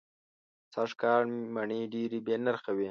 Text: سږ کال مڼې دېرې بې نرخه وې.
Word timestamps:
سږ 0.73 0.91
کال 1.01 1.23
مڼې 1.53 1.81
دېرې 1.93 2.19
بې 2.25 2.35
نرخه 2.45 2.71
وې. 2.75 2.79